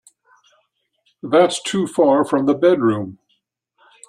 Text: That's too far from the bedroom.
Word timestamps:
That's 1.21 1.61
too 1.61 1.85
far 1.85 2.25
from 2.25 2.47
the 2.47 2.55
bedroom. 2.55 3.19